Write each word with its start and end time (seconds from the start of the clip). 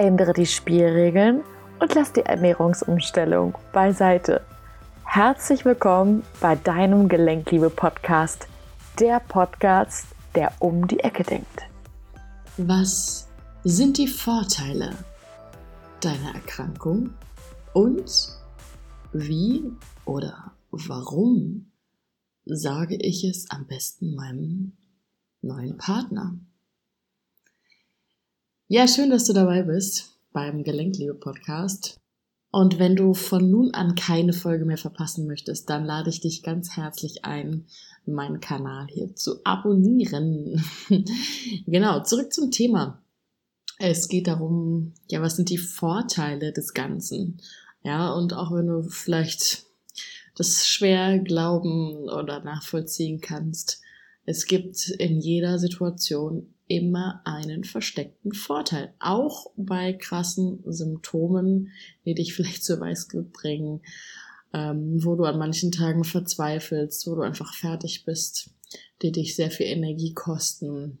ändere 0.00 0.32
die 0.32 0.46
Spielregeln 0.46 1.42
und 1.78 1.94
lass 1.94 2.10
die 2.14 2.22
Ernährungsumstellung 2.22 3.54
beiseite. 3.70 4.40
Herzlich 5.04 5.66
willkommen 5.66 6.22
bei 6.40 6.56
deinem 6.56 7.06
Gelenkliebe-Podcast, 7.06 8.46
der 8.98 9.20
Podcast, 9.20 10.06
der 10.34 10.54
um 10.58 10.86
die 10.86 11.00
Ecke 11.00 11.22
denkt. 11.22 11.66
Was 12.56 13.28
sind 13.62 13.98
die 13.98 14.08
Vorteile 14.08 14.96
deiner 16.00 16.34
Erkrankung 16.34 17.10
und 17.74 18.10
wie 19.12 19.70
oder 20.06 20.52
warum 20.70 21.72
sage 22.46 22.96
ich 22.96 23.24
es 23.24 23.50
am 23.50 23.66
besten 23.66 24.14
meinem 24.14 24.72
neuen 25.42 25.76
Partner? 25.76 26.38
Ja, 28.72 28.86
schön, 28.86 29.10
dass 29.10 29.24
du 29.24 29.32
dabei 29.32 29.64
bist 29.64 30.16
beim 30.32 30.62
Gelenkliebe-Podcast. 30.62 31.98
Und 32.52 32.78
wenn 32.78 32.94
du 32.94 33.14
von 33.14 33.50
nun 33.50 33.74
an 33.74 33.96
keine 33.96 34.32
Folge 34.32 34.64
mehr 34.64 34.76
verpassen 34.76 35.26
möchtest, 35.26 35.68
dann 35.68 35.84
lade 35.84 36.08
ich 36.08 36.20
dich 36.20 36.44
ganz 36.44 36.76
herzlich 36.76 37.24
ein, 37.24 37.66
meinen 38.06 38.38
Kanal 38.38 38.86
hier 38.86 39.16
zu 39.16 39.44
abonnieren. 39.44 40.64
genau, 41.66 42.04
zurück 42.04 42.32
zum 42.32 42.52
Thema. 42.52 43.02
Es 43.78 44.06
geht 44.06 44.28
darum, 44.28 44.92
ja, 45.08 45.20
was 45.20 45.34
sind 45.34 45.50
die 45.50 45.58
Vorteile 45.58 46.52
des 46.52 46.72
Ganzen? 46.72 47.42
Ja, 47.82 48.12
und 48.12 48.34
auch 48.34 48.52
wenn 48.52 48.68
du 48.68 48.84
vielleicht 48.84 49.64
das 50.36 50.68
schwer 50.68 51.18
glauben 51.18 52.08
oder 52.08 52.44
nachvollziehen 52.44 53.20
kannst, 53.20 53.80
es 54.26 54.46
gibt 54.46 54.90
in 54.90 55.18
jeder 55.18 55.58
Situation 55.58 56.54
immer 56.70 57.20
einen 57.24 57.64
versteckten 57.64 58.32
Vorteil. 58.32 58.94
Auch 59.00 59.50
bei 59.56 59.92
krassen 59.92 60.62
Symptomen, 60.64 61.72
die 62.06 62.14
dich 62.14 62.32
vielleicht 62.34 62.64
zur 62.64 62.80
Weißglut 62.80 63.32
bringen, 63.32 63.82
ähm, 64.54 65.04
wo 65.04 65.16
du 65.16 65.24
an 65.24 65.38
manchen 65.38 65.72
Tagen 65.72 66.04
verzweifelst, 66.04 67.06
wo 67.06 67.16
du 67.16 67.22
einfach 67.22 67.54
fertig 67.54 68.04
bist, 68.04 68.50
die 69.02 69.10
dich 69.10 69.34
sehr 69.34 69.50
viel 69.50 69.66
Energie 69.66 70.14
kosten, 70.14 71.00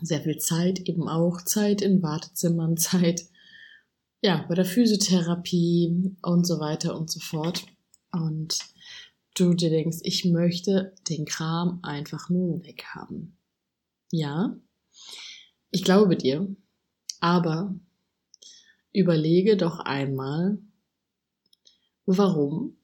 sehr 0.00 0.20
viel 0.20 0.38
Zeit 0.38 0.80
eben 0.80 1.08
auch, 1.08 1.42
Zeit 1.42 1.82
in 1.82 2.02
Wartezimmern, 2.02 2.76
Zeit 2.78 3.26
ja, 4.24 4.46
bei 4.48 4.54
der 4.54 4.64
Physiotherapie 4.64 6.16
und 6.22 6.46
so 6.46 6.60
weiter 6.60 6.96
und 6.96 7.10
so 7.10 7.18
fort. 7.18 7.66
Und 8.12 8.56
du 9.34 9.52
dir 9.54 9.70
denkst, 9.70 9.98
ich 10.02 10.24
möchte 10.26 10.94
den 11.08 11.24
Kram 11.24 11.80
einfach 11.82 12.30
nur 12.30 12.64
weghaben. 12.64 13.36
Ja, 14.12 14.56
ich 15.72 15.82
glaube 15.82 16.16
dir, 16.16 16.54
aber 17.18 17.74
überlege 18.92 19.56
doch 19.56 19.80
einmal, 19.80 20.58
warum 22.06 22.76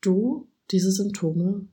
du 0.00 0.48
diese 0.70 0.92
Symptome 0.92 1.68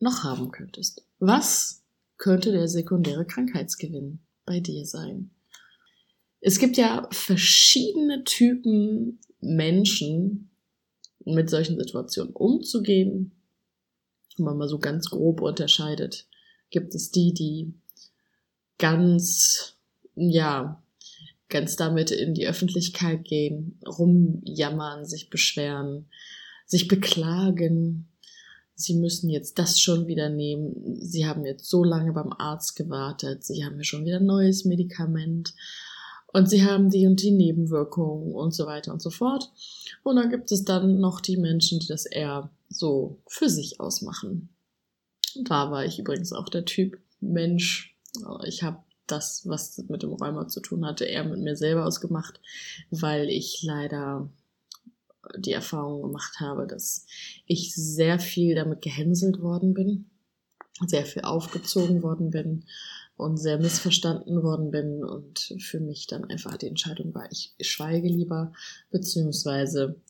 noch 0.00 0.24
haben 0.24 0.50
könntest. 0.50 1.06
Was 1.18 1.84
könnte 2.16 2.50
der 2.50 2.66
sekundäre 2.66 3.26
Krankheitsgewinn 3.26 4.20
bei 4.46 4.60
dir 4.60 4.84
sein? 4.86 5.30
Es 6.40 6.58
gibt 6.58 6.76
ja 6.76 7.08
verschiedene 7.10 8.24
Typen 8.24 9.20
Menschen, 9.40 10.50
mit 11.26 11.48
solchen 11.48 11.78
Situationen 11.78 12.34
umzugehen. 12.34 13.32
Wenn 14.36 14.44
man 14.46 14.58
mal 14.58 14.68
so 14.68 14.78
ganz 14.78 15.10
grob 15.10 15.40
unterscheidet, 15.40 16.26
gibt 16.70 16.94
es 16.94 17.10
die, 17.10 17.32
die 17.32 17.72
ganz, 18.78 19.76
ja, 20.14 20.82
ganz 21.48 21.76
damit 21.76 22.10
in 22.10 22.34
die 22.34 22.46
Öffentlichkeit 22.46 23.24
gehen, 23.24 23.78
rumjammern, 23.86 25.04
sich 25.04 25.30
beschweren, 25.30 26.06
sich 26.66 26.88
beklagen. 26.88 28.08
Sie 28.74 28.94
müssen 28.94 29.30
jetzt 29.30 29.58
das 29.58 29.80
schon 29.80 30.06
wieder 30.06 30.28
nehmen. 30.28 30.96
Sie 31.00 31.26
haben 31.26 31.44
jetzt 31.44 31.68
so 31.68 31.84
lange 31.84 32.12
beim 32.12 32.32
Arzt 32.32 32.74
gewartet. 32.74 33.44
Sie 33.44 33.64
haben 33.64 33.76
mir 33.76 33.84
schon 33.84 34.04
wieder 34.04 34.16
ein 34.16 34.26
neues 34.26 34.64
Medikament. 34.64 35.54
Und 36.32 36.50
sie 36.50 36.64
haben 36.64 36.90
die 36.90 37.06
und 37.06 37.22
die 37.22 37.30
Nebenwirkungen 37.30 38.34
und 38.34 38.52
so 38.52 38.66
weiter 38.66 38.92
und 38.92 39.00
so 39.00 39.10
fort. 39.10 39.52
Und 40.02 40.16
dann 40.16 40.30
gibt 40.30 40.50
es 40.50 40.64
dann 40.64 40.98
noch 40.98 41.20
die 41.20 41.36
Menschen, 41.36 41.78
die 41.78 41.86
das 41.86 42.06
eher 42.06 42.50
so 42.68 43.18
für 43.28 43.48
sich 43.48 43.78
ausmachen. 43.78 44.48
Da 45.36 45.70
war 45.70 45.84
ich 45.84 46.00
übrigens 46.00 46.32
auch 46.32 46.48
der 46.48 46.64
Typ 46.64 46.98
Mensch, 47.20 47.93
ich 48.44 48.62
habe 48.62 48.78
das, 49.06 49.42
was 49.46 49.78
mit 49.88 50.02
dem 50.02 50.12
Rheuma 50.12 50.48
zu 50.48 50.60
tun 50.60 50.86
hatte, 50.86 51.04
eher 51.04 51.24
mit 51.24 51.40
mir 51.40 51.56
selber 51.56 51.86
ausgemacht, 51.86 52.40
weil 52.90 53.28
ich 53.28 53.62
leider 53.62 54.30
die 55.36 55.52
Erfahrung 55.52 56.02
gemacht 56.02 56.40
habe, 56.40 56.66
dass 56.66 57.06
ich 57.46 57.74
sehr 57.74 58.18
viel 58.18 58.54
damit 58.54 58.82
gehänselt 58.82 59.40
worden 59.40 59.74
bin, 59.74 60.10
sehr 60.86 61.06
viel 61.06 61.22
aufgezogen 61.22 62.02
worden 62.02 62.30
bin 62.30 62.64
und 63.16 63.36
sehr 63.36 63.58
missverstanden 63.58 64.42
worden 64.42 64.70
bin 64.70 65.04
und 65.04 65.54
für 65.60 65.80
mich 65.80 66.06
dann 66.06 66.24
einfach 66.24 66.56
die 66.56 66.66
Entscheidung 66.66 67.14
war, 67.14 67.30
ich 67.30 67.54
schweige 67.60 68.08
lieber, 68.08 68.52
beziehungsweise 68.90 70.00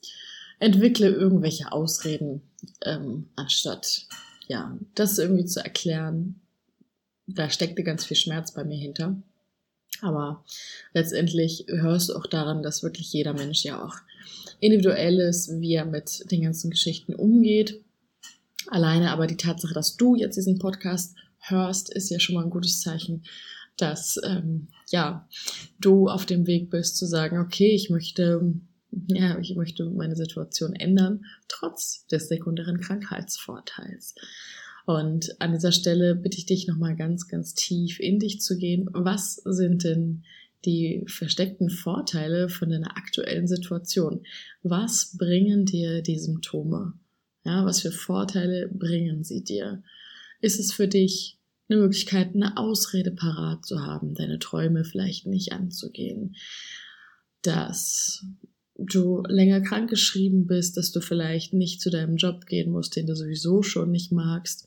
entwickle 0.59 1.09
irgendwelche 1.09 1.73
Ausreden, 1.73 2.43
ähm, 2.83 3.29
anstatt 3.37 4.07
ja, 4.47 4.79
das 4.95 5.19
irgendwie 5.19 5.47
zu 5.47 5.63
erklären, 5.63 6.41
da 7.27 7.51
steckte 7.51 7.83
ganz 7.83 8.05
viel 8.05 8.17
Schmerz 8.17 8.53
bei 8.53 8.65
mir 8.65 8.79
hinter. 8.79 9.17
Aber 10.01 10.45
letztendlich 10.93 11.67
hörst 11.69 12.09
du 12.09 12.17
auch 12.17 12.27
daran, 12.27 12.63
dass 12.63 12.83
wirklich 12.83 13.13
jeder 13.13 13.33
Mensch 13.33 13.65
ja 13.65 13.85
auch 13.85 13.95
individuell 14.61 15.21
ist, 15.21 15.61
wie 15.61 15.75
er 15.75 15.85
mit 15.85 16.31
den 16.31 16.43
ganzen 16.43 16.71
Geschichten 16.71 17.15
umgeht. 17.15 17.81
Alleine 18.69 19.11
aber 19.11 19.27
die 19.27 19.37
Tatsache, 19.37 19.75
dass 19.75 19.97
du 19.97 20.15
jetzt 20.17 20.37
diesen 20.37 20.59
Podcast 20.59 21.17
hörst, 21.39 21.93
ist 21.93 22.11
ja 22.11 22.19
schon 22.19 22.35
mal 22.35 22.45
ein 22.45 22.51
gutes 22.51 22.81
Zeichen, 22.81 23.25
dass 23.77 24.19
ähm, 24.25 24.69
ja 24.91 25.29
du 25.81 26.09
auf 26.09 26.27
dem 26.27 26.47
Weg 26.47 26.71
bist 26.71 26.97
zu 26.97 27.07
sagen, 27.07 27.39
okay, 27.39 27.75
ich 27.75 27.91
möchte 27.91 28.55
ja, 29.09 29.39
ich 29.39 29.57
möchte 29.57 29.87
meine 29.87 30.17
Situation 30.17 30.75
ändern, 30.75 31.25
trotz 31.49 32.07
des 32.07 32.29
sekundären 32.29 32.81
Krankheitsvorteils. 32.81 34.15
Und 34.87 35.41
an 35.41 35.53
dieser 35.53 35.73
Stelle 35.73 36.15
bitte 36.15 36.37
ich 36.37 36.47
dich 36.47 36.67
nochmal 36.67 36.95
ganz, 36.95 37.29
ganz 37.29 37.55
tief 37.55 38.01
in 38.01 38.19
dich 38.19 38.41
zu 38.41 38.59
gehen. 38.59 38.89
Was 38.93 39.37
sind 39.37 39.85
denn 39.85 40.25
die 40.65 41.05
versteckten 41.07 41.71
Vorteile 41.71 42.49
von 42.49 42.71
deiner 42.71 42.97
aktuellen 42.97 43.47
Situation? 43.47 44.25
Was 44.63 45.17
bringen 45.17 45.65
dir 45.65 46.03
die 46.03 46.19
Symptome? 46.19 46.95
Ja, 47.45 47.65
was 47.65 47.81
für 47.81 47.93
Vorteile 47.93 48.69
bringen 48.69 49.25
sie 49.25 49.43
dir? 49.43 49.83
Ist 50.41 50.61
es 50.61 50.73
für 50.73 50.89
dich 50.89 51.39
eine 51.69 51.81
Möglichkeit, 51.81 52.35
eine 52.35 52.57
Ausrede 52.57 53.11
parat 53.11 53.65
zu 53.65 53.81
haben, 53.81 54.15
deine 54.15 54.39
Träume 54.39 54.85
vielleicht 54.85 55.27
nicht 55.27 55.53
anzugehen? 55.53 56.37
Dass 57.43 58.25
du 58.77 59.23
länger 59.29 59.61
krankgeschrieben 59.61 60.47
bist, 60.47 60.77
dass 60.77 60.91
du 60.91 61.01
vielleicht 61.01 61.53
nicht 61.53 61.81
zu 61.81 61.91
deinem 61.91 62.17
Job 62.17 62.47
gehen 62.47 62.73
musst, 62.73 62.97
den 62.97 63.07
du 63.07 63.15
sowieso 63.15 63.63
schon 63.63 63.91
nicht 63.91 64.13
magst. 64.13 64.67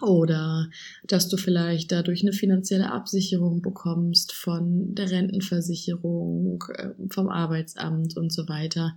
Oder 0.00 0.70
dass 1.06 1.28
du 1.28 1.36
vielleicht 1.36 1.92
dadurch 1.92 2.22
eine 2.22 2.32
finanzielle 2.32 2.90
Absicherung 2.90 3.60
bekommst 3.60 4.32
von 4.32 4.94
der 4.94 5.10
Rentenversicherung, 5.10 6.64
äh, 6.74 6.90
vom 7.10 7.28
Arbeitsamt 7.28 8.16
und 8.16 8.32
so 8.32 8.48
weiter, 8.48 8.96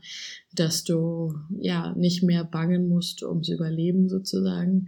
dass 0.53 0.84
du 0.84 1.34
ja 1.59 1.94
nicht 1.95 2.23
mehr 2.23 2.45
bangen 2.45 2.88
musst 2.88 3.23
ums 3.23 3.50
Überleben 3.50 4.08
sozusagen. 4.08 4.87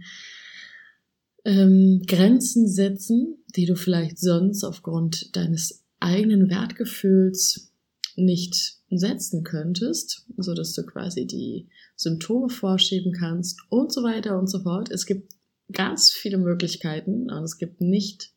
Ähm, 1.44 2.02
Grenzen 2.06 2.66
setzen, 2.66 3.36
die 3.54 3.66
du 3.66 3.76
vielleicht 3.76 4.18
sonst 4.18 4.64
aufgrund 4.64 5.36
deines 5.36 5.84
eigenen 6.00 6.48
Wertgefühls 6.48 7.72
nicht 8.16 8.75
setzen 8.90 9.42
könntest, 9.42 10.26
so 10.36 10.54
dass 10.54 10.72
du 10.74 10.84
quasi 10.84 11.26
die 11.26 11.68
Symptome 11.96 12.48
vorschieben 12.48 13.12
kannst 13.12 13.60
und 13.68 13.92
so 13.92 14.02
weiter 14.02 14.38
und 14.38 14.48
so 14.48 14.60
fort. 14.60 14.90
Es 14.90 15.06
gibt 15.06 15.32
ganz 15.72 16.12
viele 16.12 16.38
Möglichkeiten 16.38 17.30
und 17.30 17.42
es 17.42 17.58
gibt 17.58 17.80
nicht 17.80 18.32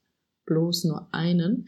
bloß 0.45 0.85
nur 0.85 1.13
einen. 1.13 1.67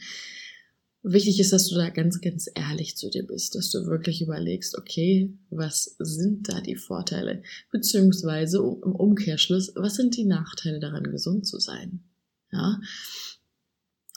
Wichtig 1.04 1.40
ist, 1.40 1.52
dass 1.52 1.68
du 1.68 1.76
da 1.76 1.90
ganz, 1.90 2.22
ganz 2.22 2.48
ehrlich 2.54 2.96
zu 2.96 3.10
dir 3.10 3.26
bist, 3.26 3.56
dass 3.56 3.72
du 3.72 3.86
wirklich 3.88 4.22
überlegst, 4.22 4.78
okay, 4.78 5.36
was 5.50 5.96
sind 5.98 6.48
da 6.48 6.62
die 6.62 6.76
Vorteile? 6.76 7.42
Beziehungsweise 7.72 8.58
im 8.58 8.96
Umkehrschluss, 8.96 9.74
was 9.76 9.96
sind 9.96 10.16
die 10.16 10.26
Nachteile 10.26 10.80
daran, 10.80 11.06
gesund 11.06 11.48
zu 11.48 11.60
sein? 11.60 12.04
Ja. 12.52 12.80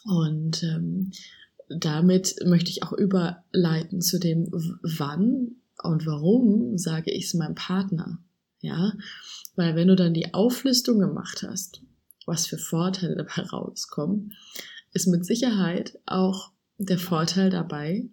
Und 0.04 0.62
ähm, 0.62 1.10
damit 1.68 2.36
möchte 2.44 2.70
ich 2.70 2.82
auch 2.82 2.92
überleiten 2.92 4.00
zu 4.00 4.18
dem, 4.18 4.48
wann 4.82 5.56
und 5.82 6.06
warum 6.06 6.78
sage 6.78 7.10
ich 7.10 7.26
es 7.26 7.34
meinem 7.34 7.54
Partner. 7.54 8.18
Ja, 8.60 8.94
weil 9.56 9.76
wenn 9.76 9.88
du 9.88 9.96
dann 9.96 10.14
die 10.14 10.32
Auflistung 10.32 10.98
gemacht 10.98 11.44
hast, 11.46 11.82
was 12.26 12.46
für 12.46 12.58
Vorteile 12.58 13.16
dabei 13.16 13.42
rauskommen, 13.42 14.32
ist 14.92 15.06
mit 15.06 15.26
Sicherheit 15.26 15.98
auch 16.06 16.52
der 16.78 16.98
Vorteil 16.98 17.50
dabei, 17.50 18.08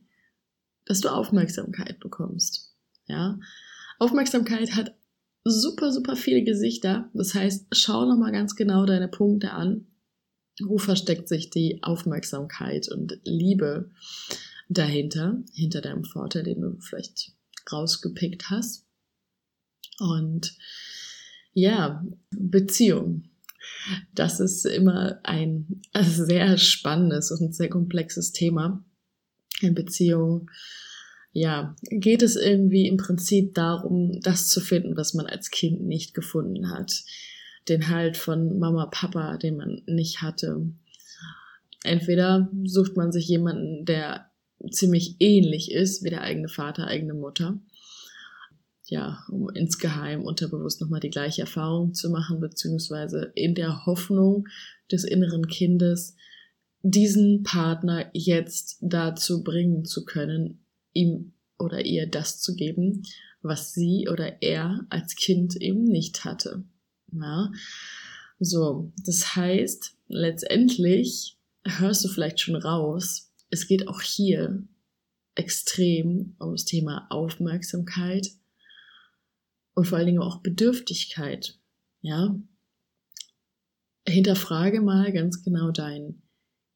dass 0.86 1.02
du 1.02 1.10
Aufmerksamkeit 1.10 2.00
bekommst. 2.00 2.76
Ja, 3.08 3.40
Aufmerksamkeit 4.00 4.76
hat 4.76 4.96
super, 5.44 5.92
super 5.92 6.16
viele 6.16 6.44
Gesichter. 6.44 7.10
Das 7.14 7.34
heißt, 7.34 7.68
schau 7.72 8.06
nochmal 8.06 8.32
ganz 8.32 8.56
genau 8.56 8.86
deine 8.86 9.08
Punkte 9.08 9.52
an. 9.52 9.88
Wo 10.60 10.78
versteckt 10.78 11.28
sich 11.28 11.50
die 11.50 11.82
Aufmerksamkeit 11.82 12.90
und 12.90 13.20
Liebe 13.24 13.92
dahinter, 14.70 15.42
hinter 15.54 15.82
deinem 15.82 16.04
Vorteil, 16.04 16.44
den 16.44 16.62
du 16.62 16.78
vielleicht 16.80 17.32
rausgepickt 17.72 18.50
hast? 18.50 18.86
Und 20.00 20.56
ja, 21.54 22.04
Beziehung. 22.32 23.24
Das 24.14 24.40
ist 24.40 24.66
immer 24.66 25.20
ein 25.24 25.82
sehr 26.02 26.58
spannendes 26.58 27.32
und 27.32 27.56
sehr 27.56 27.70
komplexes 27.70 28.32
Thema. 28.32 28.84
In 29.62 29.76
Beziehung, 29.76 30.50
ja, 31.32 31.76
geht 31.84 32.24
es 32.24 32.36
irgendwie 32.36 32.88
im 32.88 32.98
Prinzip 32.98 33.54
darum, 33.54 34.20
das 34.22 34.48
zu 34.48 34.60
finden, 34.60 34.98
was 34.98 35.14
man 35.14 35.28
als 35.28 35.52
Kind 35.52 35.82
nicht 35.82 36.14
gefunden 36.14 36.72
hat. 36.72 37.04
Den 37.72 37.90
Halt 37.90 38.18
von 38.18 38.60
Mama, 38.60 38.86
Papa, 38.86 39.38
den 39.38 39.58
man 39.58 39.82
nicht 39.88 40.22
hatte. 40.22 40.72
Entweder 41.84 42.50
sucht 42.64 42.96
man 42.96 43.12
sich 43.12 43.28
jemanden, 43.28 43.86
der 43.86 44.30
ziemlich 44.70 45.16
ähnlich 45.20 45.72
ist 45.72 46.04
wie 46.04 46.12
der 46.12 46.22
eigene 46.22 46.48
Vater, 46.48 46.86
eigene 46.86 47.16
Mutter 47.16 47.60
ja, 48.92 49.24
um 49.30 49.50
insgeheim 49.50 50.22
unterbewusst 50.26 50.82
nochmal 50.82 51.00
die 51.00 51.10
gleiche 51.10 51.42
Erfahrung 51.42 51.94
zu 51.94 52.10
machen, 52.10 52.42
beziehungsweise 52.42 53.32
in 53.36 53.56
der 53.56 53.86
Hoffnung 53.86 54.50
des 54.92 55.06
inneren 55.06 55.48
Kindes, 55.48 56.18
diesen 56.84 57.44
Partner 57.44 58.10
jetzt 58.12 58.80
dazu 58.82 59.46
bringen 59.46 59.86
zu 59.86 60.04
können, 60.04 60.66
ihm 60.92 61.32
oder 61.58 61.86
ihr 61.86 62.06
das 62.06 62.42
zu 62.42 62.54
geben, 62.54 63.04
was 63.42 63.74
sie 63.74 64.10
oder 64.12 64.42
er 64.42 64.86
als 64.90 65.16
Kind 65.16 65.56
eben 65.56 65.86
nicht 65.86 66.26
hatte. 66.26 66.66
Ja, 67.12 67.52
so, 68.40 68.92
das 69.06 69.36
heißt, 69.36 69.96
letztendlich 70.08 71.38
hörst 71.66 72.04
du 72.04 72.10
vielleicht 72.10 72.40
schon 72.40 72.56
raus, 72.56 73.32
es 73.50 73.68
geht 73.68 73.88
auch 73.88 74.02
hier 74.02 74.64
extrem 75.36 76.36
ums 76.40 76.66
Thema 76.66 77.08
Aufmerksamkeit, 77.10 78.32
und 79.74 79.86
vor 79.86 79.98
allen 79.98 80.08
Dingen 80.08 80.22
auch 80.22 80.42
Bedürftigkeit. 80.42 81.58
Ja, 82.02 82.36
hinterfrage 84.08 84.82
mal 84.82 85.12
ganz 85.12 85.44
genau 85.44 85.72
dein 85.72 86.22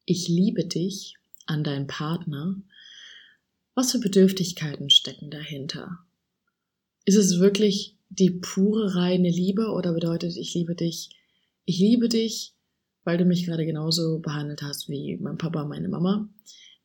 Ich 0.04 0.28
liebe 0.28 0.64
dich 0.64 1.16
an 1.46 1.64
deinen 1.64 1.86
Partner. 1.86 2.56
Was 3.74 3.92
für 3.92 3.98
Bedürftigkeiten 3.98 4.90
stecken 4.90 5.30
dahinter? 5.30 5.98
Ist 7.04 7.16
es 7.16 7.38
wirklich 7.38 7.95
die 8.08 8.30
pure 8.30 8.94
reine 8.94 9.30
Liebe 9.30 9.70
oder 9.70 9.92
bedeutet 9.92 10.36
ich 10.36 10.54
liebe 10.54 10.74
dich, 10.74 11.10
ich 11.64 11.78
liebe 11.78 12.08
dich, 12.08 12.54
weil 13.04 13.18
du 13.18 13.24
mich 13.24 13.46
gerade 13.46 13.66
genauso 13.66 14.20
behandelt 14.20 14.62
hast 14.62 14.88
wie 14.88 15.16
mein 15.16 15.38
Papa, 15.38 15.64
meine 15.64 15.88
Mama. 15.88 16.28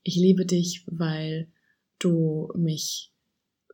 Ich 0.03 0.15
liebe 0.15 0.45
dich, 0.45 0.83
weil 0.87 1.47
du 1.99 2.51
mich 2.55 3.11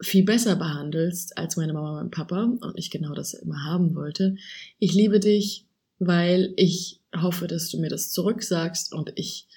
viel 0.01 0.23
besser 0.23 0.55
behandelst 0.55 1.37
als 1.37 1.57
meine 1.57 1.73
Mama 1.73 2.01
mein 2.01 2.11
Papa 2.11 2.43
und 2.43 2.77
ich 2.77 2.91
genau 2.91 3.13
das 3.13 3.33
immer 3.33 3.63
haben 3.63 3.95
wollte. 3.95 4.35
Ich 4.79 4.93
liebe 4.93 5.19
dich, 5.19 5.65
weil 5.99 6.53
ich 6.55 7.01
hoffe, 7.15 7.47
dass 7.47 7.69
du 7.69 7.79
mir 7.79 7.89
das 7.89 8.11
zurücksagst 8.11 8.93
und 8.93 9.11
ich 9.15 9.47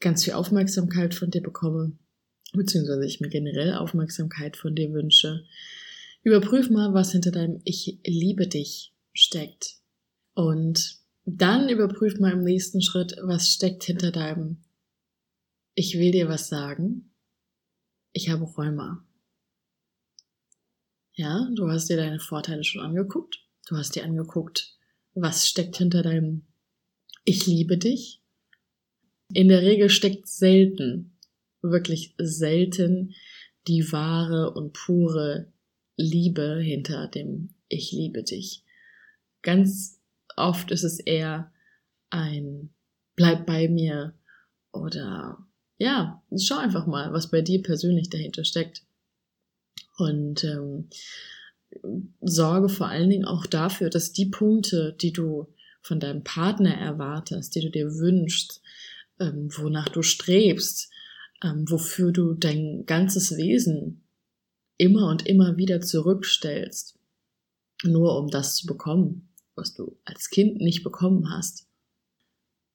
ganz 0.00 0.24
viel 0.24 0.32
Aufmerksamkeit 0.32 1.14
von 1.14 1.30
dir 1.30 1.42
bekomme, 1.42 1.92
beziehungsweise 2.52 3.04
ich 3.04 3.20
mir 3.20 3.28
generell 3.28 3.74
Aufmerksamkeit 3.74 4.56
von 4.56 4.74
dir 4.74 4.92
wünsche. 4.92 5.44
Überprüf 6.22 6.68
mal, 6.68 6.92
was 6.92 7.12
hinter 7.12 7.30
deinem 7.30 7.60
Ich 7.64 7.98
liebe 8.04 8.46
dich 8.46 8.94
steckt. 9.12 9.76
Und 10.34 10.98
dann 11.24 11.68
überprüf 11.68 12.18
mal 12.18 12.32
im 12.32 12.42
nächsten 12.42 12.82
Schritt, 12.82 13.16
was 13.22 13.48
steckt 13.48 13.84
hinter 13.84 14.10
deinem 14.10 14.62
Ich 15.74 15.98
will 15.98 16.12
dir 16.12 16.28
was 16.28 16.48
sagen. 16.48 17.14
Ich 18.12 18.28
habe 18.28 18.44
Rheuma. 18.44 19.04
Ja, 21.14 21.48
du 21.54 21.68
hast 21.68 21.88
dir 21.88 21.96
deine 21.96 22.20
Vorteile 22.20 22.64
schon 22.64 22.82
angeguckt. 22.82 23.46
Du 23.68 23.76
hast 23.76 23.94
dir 23.94 24.04
angeguckt, 24.04 24.76
was 25.14 25.48
steckt 25.48 25.76
hinter 25.76 26.02
deinem 26.02 26.46
Ich 27.24 27.46
liebe 27.46 27.78
dich. 27.78 28.22
In 29.32 29.48
der 29.48 29.62
Regel 29.62 29.88
steckt 29.90 30.26
selten, 30.26 31.16
wirklich 31.62 32.14
selten 32.18 33.14
die 33.68 33.92
wahre 33.92 34.52
und 34.54 34.72
pure 34.72 35.52
Liebe 36.00 36.58
hinter 36.60 37.08
dem 37.08 37.50
Ich 37.68 37.92
liebe 37.92 38.22
dich. 38.22 38.64
Ganz 39.42 40.00
oft 40.36 40.70
ist 40.70 40.84
es 40.84 40.98
eher 40.98 41.52
ein 42.10 42.70
Bleib 43.16 43.44
bei 43.44 43.68
mir 43.68 44.14
oder 44.72 45.46
ja, 45.76 46.22
schau 46.38 46.56
einfach 46.56 46.86
mal, 46.86 47.12
was 47.12 47.30
bei 47.30 47.42
dir 47.42 47.62
persönlich 47.62 48.08
dahinter 48.08 48.44
steckt. 48.44 48.82
Und 49.98 50.44
ähm, 50.44 50.88
sorge 52.20 52.68
vor 52.68 52.88
allen 52.88 53.10
Dingen 53.10 53.24
auch 53.26 53.46
dafür, 53.46 53.90
dass 53.90 54.12
die 54.12 54.26
Punkte, 54.26 54.96
die 55.00 55.12
du 55.12 55.48
von 55.82 56.00
deinem 56.00 56.24
Partner 56.24 56.74
erwartest, 56.74 57.54
die 57.54 57.60
du 57.60 57.70
dir 57.70 57.94
wünschst, 57.94 58.62
ähm, 59.18 59.50
wonach 59.56 59.88
du 59.88 60.02
strebst, 60.02 60.90
ähm, 61.42 61.64
wofür 61.68 62.12
du 62.12 62.34
dein 62.34 62.84
ganzes 62.86 63.36
Wesen 63.36 63.99
immer 64.80 65.08
und 65.08 65.26
immer 65.26 65.58
wieder 65.58 65.80
zurückstellst, 65.82 66.98
nur 67.84 68.18
um 68.18 68.28
das 68.28 68.56
zu 68.56 68.66
bekommen, 68.66 69.28
was 69.54 69.74
du 69.74 69.98
als 70.04 70.30
Kind 70.30 70.60
nicht 70.60 70.82
bekommen 70.82 71.30
hast. 71.30 71.68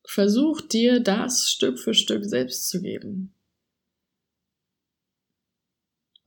Versuch 0.08 0.62
dir 0.62 1.00
das 1.00 1.50
Stück 1.50 1.80
für 1.80 1.96
Stück 1.96 2.24
selbst 2.24 2.70
zu 2.70 2.82
geben. 2.82 3.34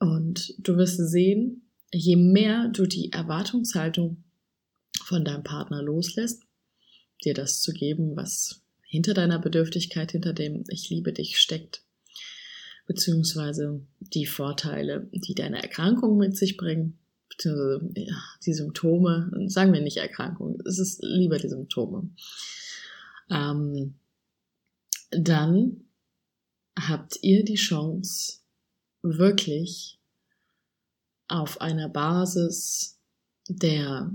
Und 0.01 0.55
du 0.59 0.77
wirst 0.77 0.99
sehen, 0.99 1.71
je 1.93 2.17
mehr 2.17 2.69
du 2.69 2.87
die 2.87 3.13
Erwartungshaltung 3.13 4.25
von 5.05 5.25
deinem 5.25 5.45
Partner 5.45 5.81
loslässt, 5.81 6.43
dir 7.25 7.35
das 7.35 7.63
zu 7.63 7.73
geben, 7.73 8.17
was 8.17 8.63
hinter 8.83 9.15
deiner 9.15 9.39
Bedürftigkeit, 9.39 10.11
hinter 10.11 10.33
dem 10.33 10.65
Ich 10.71 10.91
liebe 10.91 11.13
dich 11.13 11.39
steckt, 11.39 11.85
beziehungsweise 12.89 13.87
die 14.01 14.27
Vorteile, 14.27 15.09
die 15.13 15.35
deine 15.35 15.63
Erkrankung 15.63 16.17
mit 16.17 16.37
sich 16.37 16.57
bringen, 16.57 16.99
beziehungsweise 17.29 17.91
ja, 17.95 18.17
die 18.45 18.55
Symptome, 18.55 19.31
sagen 19.47 19.73
wir 19.73 19.83
nicht 19.83 19.99
Erkrankung, 19.99 20.59
es 20.67 20.79
ist 20.79 21.03
lieber 21.03 21.39
die 21.39 21.51
Symptome. 21.51 22.11
Ähm, 23.31 23.95
dann 25.11 25.85
habt 26.79 27.19
ihr 27.23 27.45
die 27.45 27.57
Chance, 27.57 28.39
wirklich 29.03 30.01
auf 31.29 31.61
einer 31.61 31.91
Basis 31.91 32.99
der 33.49 34.11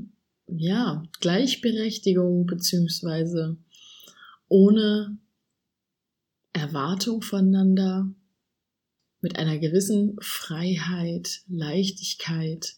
ja, 0.48 1.04
Gleichberechtigung 1.20 2.48
beziehungsweise 2.48 3.58
ohne 4.48 5.18
Erwartung 6.54 7.22
voneinander, 7.22 8.10
mit 9.24 9.38
einer 9.38 9.58
gewissen 9.58 10.18
Freiheit, 10.20 11.42
Leichtigkeit, 11.48 12.76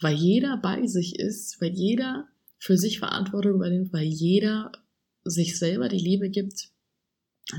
weil 0.00 0.14
jeder 0.14 0.56
bei 0.56 0.86
sich 0.86 1.18
ist, 1.18 1.60
weil 1.60 1.72
jeder 1.72 2.26
für 2.58 2.78
sich 2.78 2.98
Verantwortung 2.98 3.56
übernimmt, 3.56 3.92
weil 3.92 4.06
jeder 4.06 4.72
sich 5.24 5.58
selber 5.58 5.88
die 5.88 5.98
Liebe 5.98 6.30
gibt, 6.30 6.70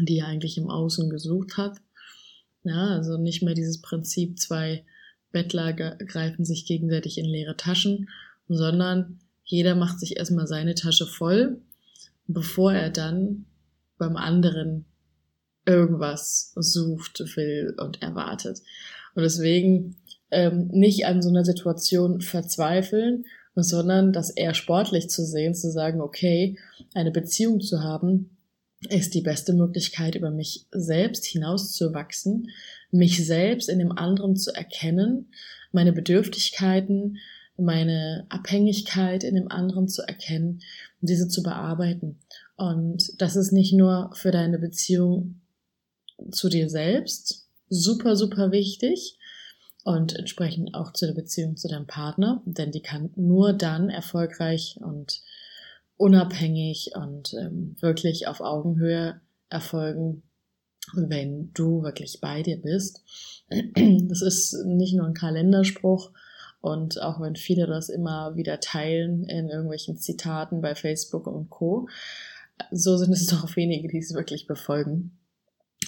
die 0.02 0.18
er 0.18 0.28
eigentlich 0.28 0.58
im 0.58 0.70
Außen 0.70 1.10
gesucht 1.12 1.58
hat. 1.58 1.78
Ja, 2.64 2.88
also 2.88 3.18
nicht 3.18 3.44
mehr 3.44 3.54
dieses 3.54 3.82
Prinzip, 3.82 4.40
zwei 4.40 4.84
Bettler 5.32 5.74
greifen 5.74 6.46
sich 6.46 6.66
gegenseitig 6.66 7.20
in 7.20 7.26
leere 7.26 7.58
Taschen, 7.58 8.10
sondern 8.48 9.20
jeder 9.44 9.76
macht 9.76 10.00
sich 10.00 10.18
erstmal 10.18 10.48
seine 10.48 10.74
Tasche 10.74 11.06
voll, 11.06 11.62
bevor 12.26 12.74
er 12.74 12.90
dann 12.90 13.46
beim 14.00 14.18
anderen 14.18 14.86
irgendwas 15.66 16.52
sucht, 16.56 17.20
will 17.36 17.76
und 17.78 18.02
erwartet. 18.02 18.62
Und 19.16 19.24
deswegen 19.24 19.98
ähm, 20.32 20.68
nicht 20.72 21.06
an 21.06 21.22
so 21.22 21.30
einer 21.30 21.46
Situation 21.46 22.22
verzweifeln, 22.22 23.26
sondern 23.56 24.12
das 24.12 24.30
eher 24.30 24.54
sportlich 24.54 25.10
zu 25.10 25.26
sehen, 25.26 25.56
zu 25.56 25.72
sagen, 25.72 26.02
okay, 26.02 26.58
eine 26.94 27.12
Beziehung 27.12 27.62
zu 27.62 27.82
haben, 27.82 28.38
ist 28.90 29.14
die 29.14 29.22
beste 29.22 29.54
Möglichkeit, 29.54 30.16
über 30.16 30.30
mich 30.30 30.66
selbst 30.72 31.26
hinauszuwachsen, 31.26 32.50
mich 32.92 33.26
selbst 33.26 33.70
in 33.70 33.80
dem 33.80 33.92
anderen 33.92 34.36
zu 34.36 34.54
erkennen, 34.54 35.32
meine 35.72 35.94
Bedürftigkeiten, 35.94 37.18
meine 37.58 38.26
Abhängigkeit 38.30 39.24
in 39.24 39.36
dem 39.36 39.50
anderen 39.50 39.88
zu 39.88 40.02
erkennen 40.02 40.62
diese 41.06 41.28
zu 41.28 41.44
bearbeiten. 41.44 42.20
Und 42.58 43.22
das 43.22 43.36
ist 43.36 43.52
nicht 43.52 43.74
nur 43.74 44.12
für 44.14 44.32
deine 44.32 44.60
Beziehung 44.60 45.42
zu 46.32 46.50
dir 46.50 46.70
selbst, 46.70 47.48
super, 47.70 48.16
super 48.16 48.52
wichtig 48.52 49.18
und 49.84 50.16
entsprechend 50.16 50.74
auch 50.74 50.94
zu 50.94 51.06
der 51.06 51.14
Beziehung 51.14 51.58
zu 51.58 51.68
deinem 51.68 51.88
Partner, 51.88 52.42
denn 52.46 52.72
die 52.72 52.82
kann 52.82 53.12
nur 53.16 53.54
dann 53.54 53.90
erfolgreich 53.90 54.80
und 54.82 55.22
unabhängig 55.98 56.92
und 56.96 57.34
ähm, 57.34 57.76
wirklich 57.80 58.28
auf 58.28 58.42
Augenhöhe 58.42 59.22
erfolgen, 59.50 60.24
wenn 60.94 61.52
du 61.54 61.84
wirklich 61.84 62.20
bei 62.22 62.44
dir 62.44 62.62
bist. 62.62 63.02
Das 64.08 64.22
ist 64.22 64.54
nicht 64.66 64.96
nur 64.96 65.06
ein 65.06 65.14
Kalenderspruch 65.14 66.12
und 66.62 67.02
auch 67.02 67.22
wenn 67.22 67.36
viele 67.36 67.68
das 67.68 67.90
immer 67.90 68.36
wieder 68.36 68.60
teilen 68.60 69.24
in 69.26 69.50
irgendwelchen 69.50 69.98
Zitaten 69.98 70.62
bei 70.62 70.74
Facebook 70.74 71.28
und 71.28 71.50
Co, 71.52 71.88
so 72.72 72.98
sind 72.98 73.14
es 73.14 73.28
doch 73.28 73.56
wenige, 73.56 73.88
die 73.88 74.00
es 74.00 74.14
wirklich 74.14 74.48
befolgen. 74.48 75.18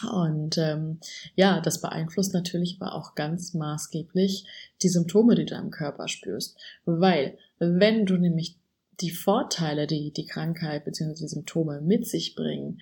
Und 0.03 0.57
ähm, 0.57 0.99
ja, 1.35 1.61
das 1.61 1.81
beeinflusst 1.81 2.33
natürlich 2.33 2.77
aber 2.79 2.93
auch 2.93 3.15
ganz 3.15 3.53
maßgeblich 3.53 4.45
die 4.81 4.89
Symptome, 4.89 5.35
die 5.35 5.45
du 5.45 5.55
im 5.55 5.71
Körper 5.71 6.07
spürst. 6.07 6.57
Weil, 6.85 7.37
wenn 7.59 8.05
du 8.05 8.17
nämlich 8.17 8.57
die 9.01 9.11
Vorteile, 9.11 9.87
die 9.87 10.11
die 10.11 10.25
Krankheit 10.25 10.85
bzw. 10.85 11.13
die 11.13 11.27
Symptome 11.27 11.81
mit 11.81 12.07
sich 12.07 12.35
bringen, 12.35 12.81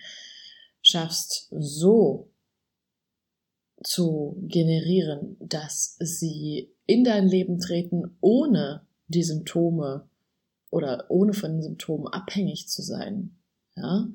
schaffst 0.81 1.47
so 1.51 2.29
zu 3.83 4.37
generieren, 4.47 5.37
dass 5.39 5.97
sie 5.99 6.71
in 6.85 7.03
dein 7.03 7.27
Leben 7.27 7.59
treten, 7.59 8.17
ohne 8.21 8.85
die 9.07 9.23
Symptome 9.23 10.09
oder 10.69 11.05
ohne 11.09 11.33
von 11.33 11.53
den 11.53 11.61
Symptomen 11.61 12.07
abhängig 12.07 12.67
zu 12.67 12.81
sein, 12.81 13.35
ja, 13.75 14.07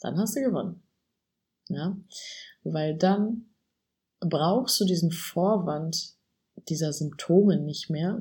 dann 0.00 0.18
hast 0.18 0.36
du 0.36 0.40
gewonnen. 0.40 0.82
Ja, 1.68 1.96
weil 2.64 2.96
dann 2.96 3.46
brauchst 4.20 4.80
du 4.80 4.84
diesen 4.84 5.10
Vorwand 5.10 6.14
dieser 6.68 6.92
Symptome 6.92 7.58
nicht 7.58 7.90
mehr, 7.90 8.20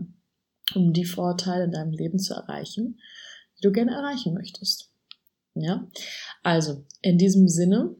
um 0.73 0.93
die 0.93 1.05
Vorteile 1.05 1.65
in 1.65 1.71
deinem 1.71 1.91
Leben 1.91 2.19
zu 2.19 2.33
erreichen, 2.33 2.99
die 3.57 3.61
du 3.61 3.71
gerne 3.71 3.91
erreichen 3.91 4.33
möchtest. 4.33 4.89
Ja, 5.53 5.87
also 6.43 6.85
in 7.01 7.17
diesem 7.17 7.47
Sinne, 7.47 7.95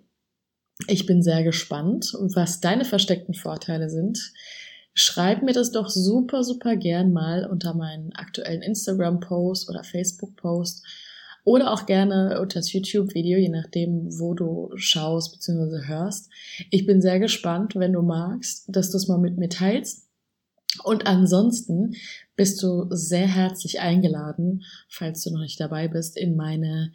ich 0.88 1.06
bin 1.06 1.22
sehr 1.22 1.44
gespannt, 1.44 2.14
was 2.34 2.62
deine 2.62 2.86
versteckten 2.86 3.34
Vorteile 3.34 3.90
sind. 3.90 4.32
Schreib 4.94 5.44
mir 5.44 5.54
das 5.54 5.72
doch 5.72 5.90
super, 5.90 6.44
super 6.44 6.76
gern 6.76 7.14
mal 7.14 7.46
unter 7.46 7.74
meinen 7.74 8.14
aktuellen 8.14 8.62
Instagram-Post 8.62 9.70
oder 9.70 9.84
Facebook-Post 9.84 10.86
oder 11.44 11.72
auch 11.72 11.86
gerne 11.86 12.40
unter 12.40 12.60
das 12.60 12.72
YouTube-Video, 12.72 13.38
je 13.38 13.50
nachdem, 13.50 14.08
wo 14.20 14.34
du 14.34 14.72
schaust 14.76 15.34
bzw. 15.34 15.88
hörst. 15.88 16.30
Ich 16.70 16.86
bin 16.86 17.02
sehr 17.02 17.20
gespannt, 17.20 17.76
wenn 17.76 17.94
du 17.94 18.02
magst, 18.02 18.66
dass 18.68 18.92
du 18.92 18.98
es 18.98 19.08
mal 19.08 19.18
mit 19.18 19.38
mir 19.38 19.50
teilst. 19.50 20.08
Und 20.84 21.06
ansonsten 21.06 21.96
bist 22.36 22.64
du 22.64 22.88
sehr 22.92 23.28
herzlich 23.28 23.82
eingeladen, 23.82 24.64
falls 24.90 25.24
du 25.24 25.32
noch 25.32 25.42
nicht 25.42 25.60
dabei 25.60 25.88
bist, 25.88 26.18
in 26.18 26.36
meine 26.36 26.94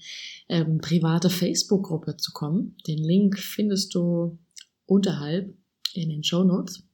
ähm, 0.49 0.79
private 0.79 1.29
Facebook-Gruppe 1.29 2.17
zu 2.17 2.33
kommen. 2.33 2.77
Den 2.87 2.99
Link 2.99 3.39
findest 3.39 3.95
du 3.95 4.39
unterhalb 4.87 5.55
in 5.93 6.09
den 6.09 6.25
Show 6.25 6.43
Notes. 6.43 6.85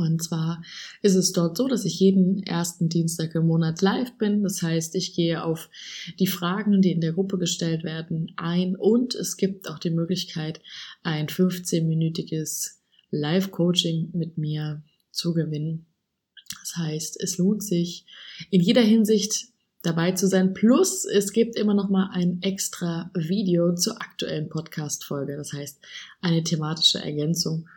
Und 0.00 0.22
zwar 0.22 0.62
ist 1.02 1.14
es 1.14 1.32
dort 1.32 1.56
so, 1.56 1.68
dass 1.68 1.84
ich 1.84 2.00
jeden 2.00 2.42
ersten 2.42 2.88
Dienstag 2.88 3.34
im 3.34 3.46
Monat 3.46 3.82
live 3.82 4.16
bin. 4.18 4.42
Das 4.42 4.62
heißt, 4.62 4.94
ich 4.94 5.14
gehe 5.14 5.44
auf 5.44 5.68
die 6.18 6.26
Fragen, 6.26 6.80
die 6.82 6.92
in 6.92 7.00
der 7.00 7.12
Gruppe 7.12 7.38
gestellt 7.38 7.84
werden, 7.84 8.32
ein 8.36 8.76
und 8.76 9.14
es 9.14 9.36
gibt 9.36 9.68
auch 9.68 9.78
die 9.78 9.90
Möglichkeit, 9.90 10.60
ein 11.02 11.26
15-minütiges 11.26 12.76
Live-Coaching 13.10 14.10
mit 14.12 14.38
mir 14.38 14.82
zu 15.10 15.34
gewinnen. 15.34 15.86
Das 16.60 16.76
heißt, 16.76 17.20
es 17.20 17.38
lohnt 17.38 17.62
sich 17.62 18.06
in 18.50 18.60
jeder 18.60 18.82
Hinsicht 18.82 19.48
dabei 19.82 20.12
zu 20.12 20.26
sein. 20.26 20.52
Plus, 20.52 21.04
es 21.04 21.32
gibt 21.32 21.56
immer 21.56 21.74
noch 21.74 21.88
mal 21.88 22.10
ein 22.12 22.42
extra 22.42 23.10
Video 23.14 23.74
zur 23.74 24.00
aktuellen 24.00 24.48
Podcast-Folge. 24.48 25.36
Das 25.36 25.52
heißt, 25.52 25.80
eine 26.20 26.42
thematische 26.42 27.02
Ergänzung 27.02 27.68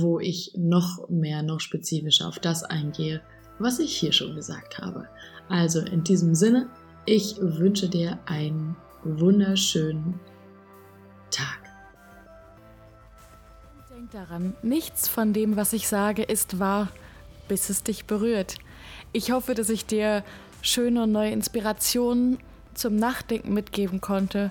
wo 0.00 0.20
ich 0.20 0.52
noch 0.56 1.08
mehr, 1.08 1.42
noch 1.42 1.60
spezifischer 1.60 2.28
auf 2.28 2.38
das 2.38 2.62
eingehe, 2.64 3.20
was 3.58 3.78
ich 3.78 3.96
hier 3.96 4.12
schon 4.12 4.34
gesagt 4.34 4.78
habe. 4.78 5.08
Also 5.48 5.80
in 5.80 6.04
diesem 6.04 6.34
Sinne, 6.34 6.68
ich 7.04 7.36
wünsche 7.40 7.88
dir 7.88 8.18
einen 8.26 8.76
wunderschönen 9.04 10.20
Tag. 11.30 11.60
Denk 13.90 14.10
daran, 14.10 14.54
nichts 14.62 15.08
von 15.08 15.32
dem, 15.32 15.56
was 15.56 15.72
ich 15.72 15.88
sage, 15.88 16.22
ist 16.22 16.58
wahr, 16.58 16.88
bis 17.48 17.70
es 17.70 17.82
dich 17.82 18.04
berührt. 18.06 18.56
Ich 19.12 19.32
hoffe, 19.32 19.54
dass 19.54 19.68
ich 19.68 19.84
dir 19.84 20.24
schöne 20.62 21.02
und 21.02 21.12
neue 21.12 21.32
Inspirationen 21.32 22.38
zum 22.74 22.96
Nachdenken 22.96 23.52
mitgeben 23.52 24.00
konnte 24.00 24.50